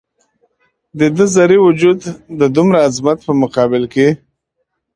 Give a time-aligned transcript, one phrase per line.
[0.99, 1.99] د ده ذرې وجود
[2.39, 4.07] د دومره عظمت په مقابل کې.